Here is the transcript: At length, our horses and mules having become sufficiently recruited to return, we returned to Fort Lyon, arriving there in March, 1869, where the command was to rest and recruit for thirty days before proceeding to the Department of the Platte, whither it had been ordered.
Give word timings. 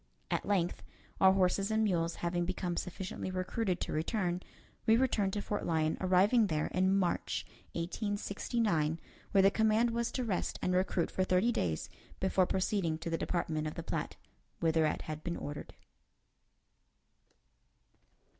At 0.31 0.47
length, 0.47 0.81
our 1.19 1.31
horses 1.33 1.69
and 1.69 1.83
mules 1.83 2.15
having 2.25 2.43
become 2.43 2.75
sufficiently 2.75 3.29
recruited 3.29 3.79
to 3.81 3.93
return, 3.93 4.41
we 4.87 4.97
returned 4.97 5.31
to 5.33 5.43
Fort 5.43 5.63
Lyon, 5.63 5.95
arriving 6.01 6.47
there 6.47 6.65
in 6.69 6.95
March, 6.97 7.45
1869, 7.73 8.99
where 9.31 9.43
the 9.43 9.51
command 9.51 9.91
was 9.91 10.11
to 10.13 10.23
rest 10.23 10.57
and 10.63 10.73
recruit 10.73 11.11
for 11.11 11.23
thirty 11.23 11.51
days 11.51 11.87
before 12.19 12.47
proceeding 12.47 12.97
to 12.97 13.11
the 13.11 13.15
Department 13.19 13.67
of 13.67 13.75
the 13.75 13.83
Platte, 13.83 14.15
whither 14.59 14.87
it 14.87 15.03
had 15.03 15.23
been 15.23 15.37
ordered. 15.37 15.75